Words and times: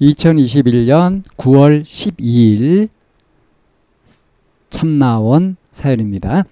2021년 0.00 1.22
9월 1.36 1.82
12일 1.82 2.88
참나원 4.70 5.56
사연입니다. 5.70 6.44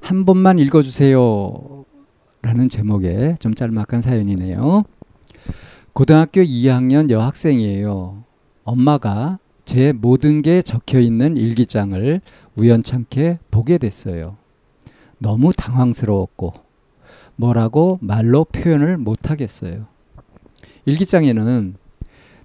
한 0.00 0.26
번만 0.26 0.58
읽어주세요. 0.58 1.86
라는 2.42 2.68
제목의 2.68 3.36
좀 3.38 3.54
짤막한 3.54 4.02
사연이네요. 4.02 4.84
고등학교 5.94 6.42
2학년 6.42 7.08
여학생이에요. 7.08 8.24
엄마가 8.64 9.38
제 9.64 9.92
모든 9.92 10.42
게 10.42 10.60
적혀 10.60 11.00
있는 11.00 11.38
일기장을 11.38 12.20
우연찮게 12.56 13.38
보게 13.50 13.78
됐어요. 13.78 14.36
너무 15.18 15.52
당황스러웠고, 15.52 16.52
뭐라고 17.36 17.98
말로 18.02 18.44
표현을 18.44 18.98
못하겠어요. 18.98 19.86
일기장에는 20.84 21.74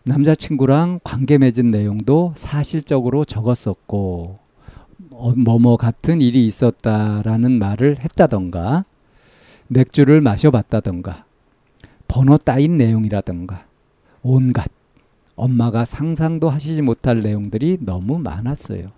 남자친구랑 0.08 1.00
관계 1.03 1.39
맺은 1.39 1.72
내용도 1.72 2.31
사실적으로 2.36 3.25
적었었고, 3.25 4.38
어, 5.12 5.34
뭐뭐 5.36 5.78
같은 5.78 6.22
일이 6.22 6.45
있었다라는 6.45 7.58
말을 7.58 7.97
했다던가, 8.00 8.86
맥주를 9.67 10.22
마셔봤다던가, 10.22 11.25
번호 12.08 12.38
따인 12.38 12.78
내용이라던가, 12.78 13.66
온갖 14.22 14.70
엄마가 15.36 15.86
상상도 15.86 16.52
하시지 16.52 16.84
못할 16.84 17.22
내용들이 17.22 17.80
너무 17.81 18.19
많았어요. 18.19 18.92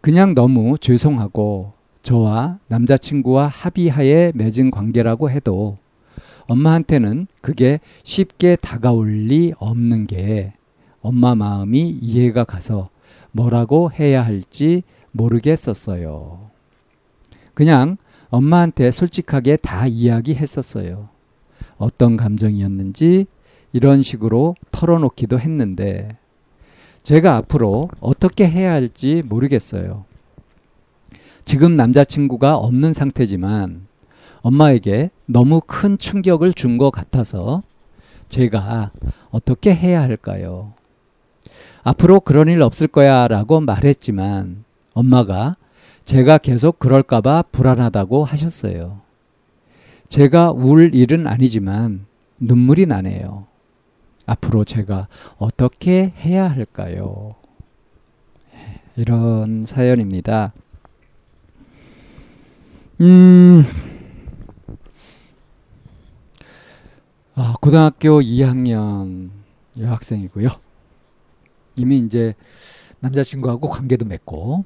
그냥 0.00 0.34
너무 0.34 0.76
죄송하고 0.78 1.72
저와 2.02 2.58
남자친구와 2.66 3.46
합의하에 3.46 4.32
맺은 4.34 4.72
관계라고 4.72 5.30
해도 5.30 5.78
엄마한테는 6.48 7.28
그게 7.40 7.78
쉽게 8.02 8.56
다가올 8.56 9.08
리 9.28 9.52
없는 9.58 10.06
게 10.06 10.54
엄마 11.00 11.34
마음이 11.34 11.98
이해가 12.00 12.44
가서 12.44 12.88
뭐라고 13.30 13.92
해야 13.92 14.24
할지 14.24 14.82
모르겠었어요. 15.12 16.50
그냥 17.54 17.96
엄마한테 18.30 18.90
솔직하게 18.90 19.56
다 19.58 19.86
이야기했었어요. 19.86 21.08
어떤 21.76 22.16
감정이었는지 22.16 23.26
이런 23.72 24.02
식으로 24.02 24.54
털어놓기도 24.70 25.38
했는데 25.38 26.16
제가 27.02 27.36
앞으로 27.36 27.90
어떻게 28.00 28.48
해야 28.48 28.72
할지 28.72 29.22
모르겠어요. 29.26 30.04
지금 31.44 31.76
남자친구가 31.76 32.56
없는 32.56 32.92
상태지만 32.92 33.87
엄마에게 34.42 35.10
너무 35.26 35.60
큰 35.66 35.98
충격을 35.98 36.52
준 36.54 36.78
것 36.78 36.90
같아서 36.90 37.62
제가 38.28 38.92
어떻게 39.30 39.74
해야 39.74 40.00
할까요? 40.02 40.72
앞으로 41.82 42.20
그런 42.20 42.48
일 42.48 42.62
없을 42.62 42.86
거야 42.86 43.26
라고 43.28 43.60
말했지만 43.60 44.64
엄마가 44.92 45.56
제가 46.04 46.38
계속 46.38 46.78
그럴까봐 46.78 47.44
불안하다고 47.52 48.24
하셨어요. 48.24 49.00
제가 50.08 50.50
울 50.52 50.94
일은 50.94 51.26
아니지만 51.26 52.06
눈물이 52.38 52.86
나네요. 52.86 53.46
앞으로 54.26 54.64
제가 54.64 55.08
어떻게 55.38 56.12
해야 56.20 56.48
할까요? 56.50 57.34
이런 58.96 59.64
사연입니다. 59.66 60.52
음, 63.00 63.64
아, 67.40 67.54
고등학교 67.60 68.20
2학년 68.20 69.30
여학생이고요. 69.78 70.48
이미 71.76 72.00
이제 72.00 72.34
남자친구하고 72.98 73.68
관계도 73.68 74.06
맺고, 74.06 74.64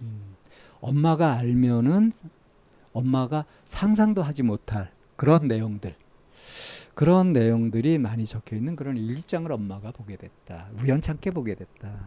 음, 0.00 0.36
엄마가 0.80 1.34
알면은 1.34 2.10
엄마가 2.92 3.44
상상도 3.66 4.24
하지 4.24 4.42
못할 4.42 4.90
그런 5.14 5.46
내용들, 5.46 5.94
그런 6.96 7.32
내용들이 7.32 7.98
많이 7.98 8.26
적혀 8.26 8.56
있는 8.56 8.74
그런 8.74 8.96
일기장을 8.96 9.52
엄마가 9.52 9.92
보게 9.92 10.16
됐다. 10.16 10.70
우연찮게 10.82 11.30
보게 11.30 11.54
됐다. 11.54 12.00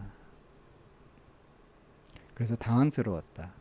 그래서 2.34 2.58
당황스러웠다. 2.58 3.54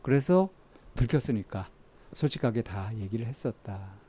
그래서 0.00 0.48
들켰으니까 0.94 1.68
솔직하게 2.14 2.62
다 2.62 2.90
얘기를 2.96 3.26
했었다. 3.26 4.05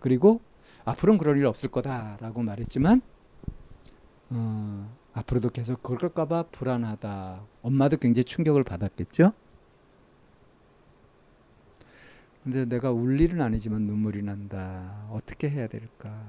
그리고 0.00 0.40
앞으로는 0.84 1.18
그런 1.18 1.36
일 1.36 1.46
없을 1.46 1.70
거다라고 1.70 2.42
말했지만 2.42 3.02
어, 4.30 4.96
앞으로도 5.12 5.50
계속 5.50 5.82
그럴까봐 5.82 6.44
불안하다. 6.50 7.42
엄마도 7.62 7.96
굉장히 7.96 8.24
충격을 8.24 8.64
받았겠죠. 8.64 9.32
근데 12.42 12.64
내가 12.64 12.90
울 12.90 13.20
일은 13.20 13.42
아니지만 13.42 13.82
눈물이 13.82 14.22
난다. 14.22 15.06
어떻게 15.10 15.50
해야 15.50 15.66
될까? 15.66 16.26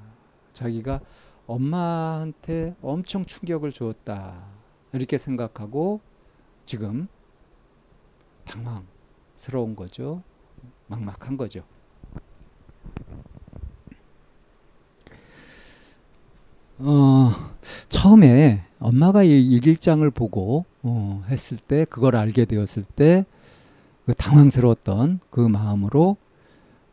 자기가 0.52 1.00
엄마한테 1.46 2.76
엄청 2.82 3.24
충격을 3.24 3.72
주었다. 3.72 4.44
이렇게 4.92 5.16
생각하고 5.16 6.00
지금 6.66 7.08
당황스러운 8.44 9.74
거죠. 9.74 10.22
막막한 10.88 11.36
거죠. 11.36 11.64
어, 16.78 17.30
처음에 18.02 18.64
엄마가 18.78 19.22
이 19.22 19.52
일기장을 19.52 20.08
보고 20.10 20.64
어, 20.82 21.20
했을 21.28 21.56
때 21.56 21.84
그걸 21.84 22.16
알게 22.16 22.44
되었을 22.44 22.84
때 22.84 23.24
그 24.06 24.14
당황스러웠던 24.14 25.20
그 25.30 25.40
마음으로 25.40 26.16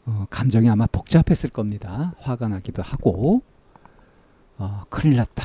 어, 0.06 0.26
감정이 0.30 0.70
아마 0.70 0.86
복잡했을 0.88 1.50
겁니다. 1.50 2.14
화가 2.20 2.48
나기도 2.48 2.84
하고 2.84 3.42
어, 4.58 4.84
큰일 4.90 5.18
났다 5.18 5.44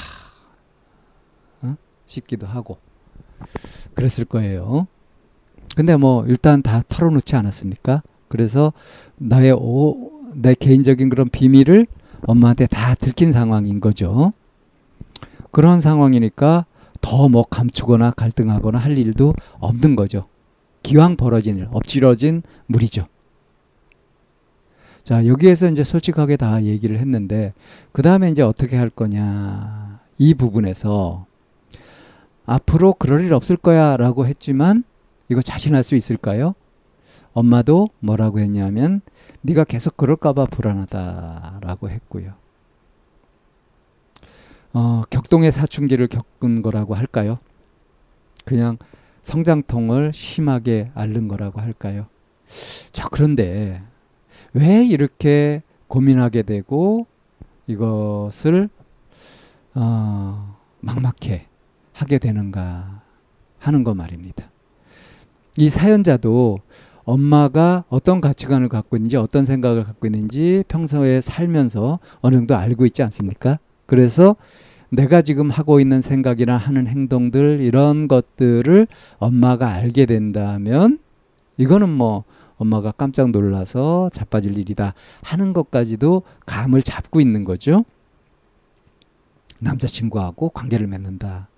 어? 1.63 1.77
싶기도 2.07 2.47
하고 2.47 2.79
그랬을 3.95 4.25
거예요. 4.25 4.87
근데 5.77 5.97
뭐 5.97 6.25
일단 6.27 6.63
다 6.63 6.83
털어놓지 6.87 7.35
않았습니까? 7.35 8.03
그래서 8.29 8.73
나의 9.17 9.53
오, 9.53 10.13
내 10.35 10.55
개인적인 10.55 11.09
그런 11.09 11.29
비밀을 11.29 11.87
엄마한테 12.27 12.67
다 12.67 12.95
들킨 12.95 13.33
상황인 13.33 13.81
거죠. 13.81 14.33
그런 15.55 15.81
상황이니까 15.81 16.67
더 17.01 17.29
뭐 17.29 17.45
감추거나 17.45 18.11
갈등하거나 18.11 18.79
할 18.79 18.99
일도 18.99 19.35
없는 19.61 19.95
거죠. 19.95 20.27
기왕 20.83 21.17
벌어진 21.17 21.59
일, 21.59 21.69
엎질러진 21.71 22.43
물이죠. 22.67 23.07
자, 25.05 25.27
여기에서 25.27 25.69
이제 25.69 25.85
솔직하게 25.85 26.37
다 26.37 26.65
얘기를 26.65 26.99
했는데, 26.99 27.53
그 27.93 28.03
다음에 28.03 28.31
이제 28.31 28.43
어떻게 28.43 28.77
할 28.77 28.91
거냐. 28.91 30.01
이 30.19 30.35
부분에서 30.35 31.27
앞으로 32.47 32.95
그럴 32.95 33.25
일 33.25 33.33
없을 33.33 33.57
거야 33.57 33.97
라고 33.97 34.27
했지만, 34.27 34.83
이거 35.29 35.41
자신할 35.41 35.85
수 35.85 35.95
있을까요? 35.95 36.55
엄마도 37.33 37.89
뭐라고 38.01 38.41
했냐면, 38.41 39.03
네가 39.43 39.65
계속 39.65 39.97
그럴까봐 39.97 40.47
불안하다라고 40.47 41.91
했고요. 41.91 42.33
어, 44.75 45.03
격동의 45.09 45.53
사춘기를 45.53 46.09
겪은 46.09 46.63
거라고 46.63 46.95
할까요? 46.95 47.39
그냥 48.45 48.77
성장통을 49.23 50.13
심하게 50.13 50.91
앓는 50.95 51.29
거라고 51.29 51.61
할까요? 51.61 52.07
자, 52.93 53.09
그런데 53.11 53.81
왜 54.53 54.85
이렇게 54.85 55.63
고민하게 55.87 56.43
되고 56.43 57.07
이것을 57.69 58.69
어, 59.75 60.57
막막해 60.81 61.47
하게 61.93 62.19
되는가 62.19 63.03
하는 63.61 63.85
거 63.85 63.95
말입니다. 63.95 64.51
이 65.57 65.69
사연자도 65.69 66.59
엄마가 67.05 67.85
어떤 67.89 68.21
가치관을 68.21 68.69
갖고 68.69 68.97
있는지 68.97 69.17
어떤 69.17 69.45
생각을 69.45 69.85
갖고 69.85 70.09
있는지 70.09 70.65
평소에 70.67 71.21
살면서 71.21 72.01
어느 72.21 72.35
정도 72.35 72.57
알고 72.57 72.87
있지 72.87 73.05
않습니까? 73.05 73.59
그래서 73.87 74.37
내가 74.91 75.23
지금 75.23 75.51
하고 75.51 75.81
있는 75.81 76.01
생각이나 76.01 76.57
하는 76.57 76.87
행동들 76.87 77.61
이런 77.61 78.07
것들을 78.07 78.87
엄마가 79.19 79.69
알게 79.69 80.07
된다면 80.07 80.99
이거는 81.57 81.89
뭐 81.89 82.25
엄마가 82.57 82.93
깜짝 82.93 83.31
놀라서 83.31 84.11
자빠질 84.13 84.57
일이다 84.59 84.95
하는 85.23 85.53
것까지도 85.53 86.23
감을 86.47 86.83
잡고 86.83 87.21
있는 87.21 87.45
거죠. 87.45 87.85
남자친구하고 89.59 90.51
관계를 90.51 90.87
맺는다. 90.87 91.49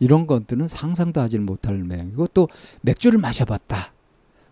이런 0.00 0.26
것들은 0.26 0.68
상상도 0.68 1.20
하지 1.20 1.38
못할 1.38 1.78
맹. 1.78 2.10
이것도 2.12 2.48
맥주를 2.82 3.18
마셔봤다. 3.18 3.92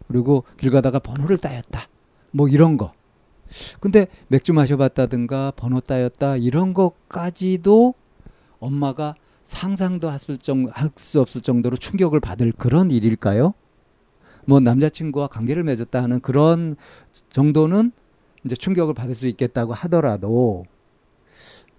그리고 0.08 0.44
길 0.56 0.70
가다가 0.70 0.98
번호를 0.98 1.36
따였다. 1.38 1.88
뭐 2.30 2.48
이런 2.48 2.76
거. 2.76 2.92
근데 3.81 4.06
맥주 4.28 4.52
마셔봤다든가 4.52 5.52
번호 5.56 5.81
따였다 5.81 6.37
이런 6.37 6.75
것까지도 6.75 7.94
엄마가 8.58 9.14
상상도 9.44 10.08
할수 10.08 11.20
없을 11.20 11.40
정도로 11.40 11.76
충격을 11.76 12.20
받을 12.20 12.52
그런 12.52 12.90
일일까요? 12.90 13.54
뭐 14.46 14.60
남자친구와 14.60 15.28
관계를 15.28 15.62
맺었다 15.64 16.02
하는 16.02 16.20
그런 16.20 16.76
정도는 17.31 17.93
이제 18.44 18.56
충격을 18.56 18.94
받을 18.94 19.14
수 19.14 19.26
있겠다고 19.26 19.72
하더라도 19.72 20.64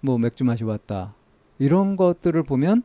뭐 0.00 0.18
맥주 0.18 0.44
마셔봤다 0.44 1.14
이런 1.58 1.96
것들을 1.96 2.42
보면 2.42 2.82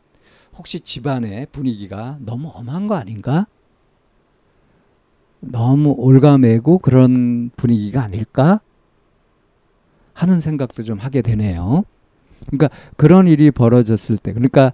혹시 0.58 0.80
집안의 0.80 1.48
분위기가 1.52 2.18
너무 2.20 2.52
엄한 2.54 2.88
거 2.88 2.96
아닌가? 2.96 3.48
너무 5.40 5.96
올가매고 5.98 6.80
그런 6.80 7.50
분위기가 7.56 8.04
아닐까? 8.04 8.60
하는 10.20 10.42
생각도 10.42 10.84
좀 10.84 10.98
하게 10.98 11.22
되네요. 11.22 11.86
그러니까 12.48 12.70
그런 12.98 13.28
일이 13.28 13.52
벌어졌을 13.52 14.18
때, 14.18 14.34
그러니까 14.34 14.74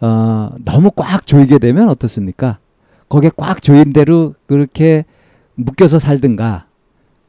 어, 0.00 0.50
너무 0.66 0.90
꽉 0.94 1.26
조이게 1.26 1.58
되면 1.58 1.88
어떻습니까? 1.88 2.58
거기에 3.08 3.30
꽉 3.36 3.62
조인 3.62 3.94
대로 3.94 4.34
그렇게 4.46 5.04
묶여서 5.54 5.98
살든가 5.98 6.66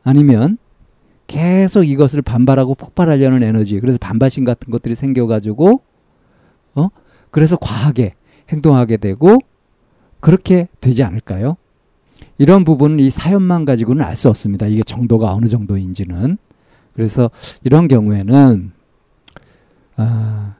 아니면 0.03 0.57
계속 1.27 1.83
이것을 1.83 2.21
반발하고 2.21 2.75
폭발하려는 2.75 3.43
에너지, 3.43 3.79
그래서 3.79 3.97
반발심 3.97 4.43
같은 4.43 4.69
것들이 4.69 4.93
생겨가지고, 4.95 5.81
어? 6.75 6.87
그래서 7.31 7.55
과하게 7.55 8.11
행동하게 8.49 8.97
되고, 8.97 9.39
그렇게 10.19 10.67
되지 10.81 11.03
않을까요? 11.03 11.55
이런 12.37 12.65
부분은 12.65 12.99
이 12.99 13.09
사연만 13.09 13.63
가지고는 13.63 14.03
알 14.03 14.17
수 14.17 14.27
없습니다. 14.27 14.67
이게 14.67 14.83
정도가 14.83 15.33
어느 15.33 15.45
정도인지는. 15.45 16.37
그래서 16.93 17.29
이런 17.63 17.87
경우에는 17.87 18.71
아, 19.97 20.55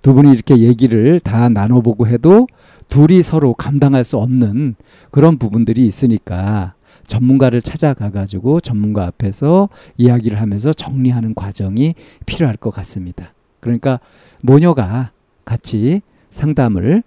두 0.00 0.14
분이 0.14 0.32
이렇게 0.32 0.58
얘기를 0.58 1.20
다 1.20 1.48
나눠보고 1.48 2.06
해도 2.06 2.46
둘이 2.88 3.22
서로 3.22 3.54
감당할 3.54 4.04
수 4.04 4.18
없는 4.18 4.74
그런 5.10 5.38
부분들이 5.38 5.86
있으니까 5.86 6.74
전문가를 7.06 7.62
찾아가 7.62 8.10
가지고 8.10 8.60
전문가 8.60 9.06
앞에서 9.06 9.68
이야기를 9.96 10.40
하면서 10.40 10.72
정리하는 10.72 11.34
과정이 11.34 11.94
필요할 12.26 12.56
것 12.56 12.70
같습니다. 12.70 13.32
그러니까 13.60 14.00
모녀가 14.42 15.12
같이 15.44 16.02
상담을 16.30 17.02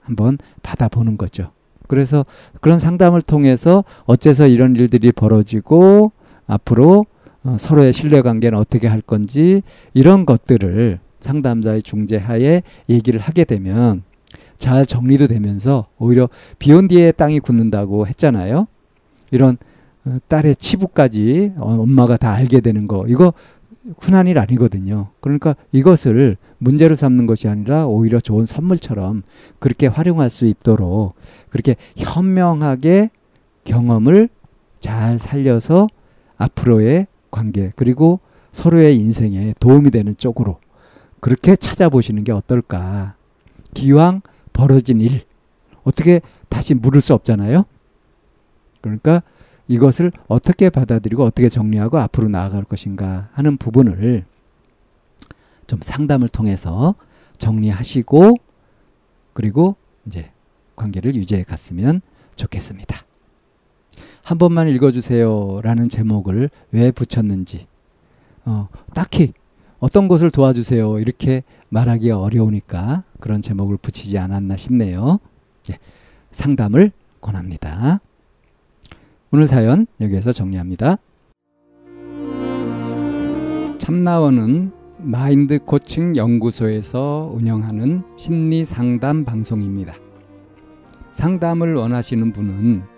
한번 0.00 0.38
받아보는 0.62 1.18
거죠. 1.18 1.50
그래서 1.86 2.24
그런 2.60 2.78
상담을 2.78 3.20
통해서 3.20 3.84
어째서 4.04 4.46
이런 4.46 4.76
일들이 4.76 5.10
벌어지고 5.12 6.12
앞으로 6.46 7.06
어, 7.48 7.56
서로의 7.58 7.94
신뢰관계는 7.94 8.58
어떻게 8.58 8.86
할 8.88 9.00
건지 9.00 9.62
이런 9.94 10.26
것들을 10.26 10.98
상담자의 11.20 11.82
중재하에 11.82 12.62
얘기를 12.90 13.18
하게 13.18 13.44
되면 13.44 14.02
잘 14.58 14.84
정리도 14.84 15.28
되면서 15.28 15.86
오히려 15.98 16.28
비온 16.58 16.88
뒤에 16.88 17.12
땅이 17.12 17.40
굳는다고 17.40 18.06
했잖아요. 18.06 18.66
이런 19.30 19.56
어, 20.04 20.18
딸의 20.28 20.56
치부까지 20.56 21.54
어, 21.56 21.80
엄마가 21.80 22.18
다 22.18 22.32
알게 22.32 22.60
되는 22.60 22.86
거 22.86 23.06
이거 23.08 23.32
흔한 23.98 24.26
일 24.26 24.38
아니거든요. 24.38 25.08
그러니까 25.20 25.56
이것을 25.72 26.36
문제로 26.58 26.94
삼는 26.94 27.24
것이 27.26 27.48
아니라 27.48 27.86
오히려 27.86 28.20
좋은 28.20 28.44
선물처럼 28.44 29.22
그렇게 29.58 29.86
활용할 29.86 30.28
수 30.28 30.44
있도록 30.44 31.14
그렇게 31.48 31.76
현명하게 31.96 33.08
경험을 33.64 34.28
잘 34.80 35.18
살려서 35.18 35.86
앞으로의 36.36 37.06
관계 37.30 37.72
그리고 37.76 38.20
서로의 38.52 38.96
인생에 38.96 39.54
도움이 39.60 39.90
되는 39.90 40.16
쪽으로 40.16 40.58
그렇게 41.20 41.56
찾아보시는 41.56 42.24
게 42.24 42.32
어떨까. 42.32 43.14
기왕 43.74 44.22
벌어진 44.52 45.00
일 45.00 45.22
어떻게 45.84 46.20
다시 46.48 46.74
물을 46.74 47.00
수 47.00 47.14
없잖아요. 47.14 47.64
그러니까 48.80 49.22
이것을 49.66 50.12
어떻게 50.28 50.70
받아들이고 50.70 51.24
어떻게 51.24 51.48
정리하고 51.48 51.98
앞으로 51.98 52.28
나아갈 52.28 52.64
것인가 52.64 53.28
하는 53.32 53.56
부분을 53.58 54.24
좀 55.66 55.80
상담을 55.82 56.28
통해서 56.28 56.94
정리하시고 57.36 58.34
그리고 59.34 59.76
이제 60.06 60.30
관계를 60.74 61.14
유지해 61.14 61.42
갔으면 61.42 62.00
좋겠습니다. 62.36 63.07
한 64.28 64.36
번만 64.36 64.68
읽어주세요 64.68 65.60
라는 65.62 65.88
제목을 65.88 66.50
왜 66.70 66.90
붙였는지 66.90 67.64
어, 68.44 68.68
딱히 68.92 69.32
어떤 69.78 70.06
것을 70.06 70.30
도와주세요 70.30 70.98
이렇게 70.98 71.44
말하기 71.70 72.10
어려우니까 72.10 73.04
그런 73.20 73.40
제목을 73.40 73.78
붙이지 73.78 74.18
않았나 74.18 74.58
싶네요. 74.58 75.18
예, 75.70 75.78
상담을 76.30 76.92
권합니다. 77.22 78.00
오늘 79.30 79.46
사연 79.46 79.86
여기에서 79.98 80.30
정리합니다. 80.32 80.98
참나원은 83.78 84.72
마인드 84.98 85.58
코칭 85.64 86.16
연구소에서 86.16 87.32
운영하는 87.32 88.02
심리 88.18 88.66
상담 88.66 89.24
방송입니다. 89.24 89.94
상담을 91.12 91.76
원하시는 91.76 92.30
분은 92.34 92.97